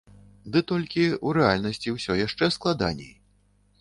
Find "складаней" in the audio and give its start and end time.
2.59-3.13